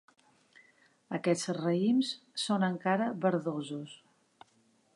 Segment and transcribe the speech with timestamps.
[1.17, 2.09] Aquests raïms
[2.45, 3.95] són encara verdosos.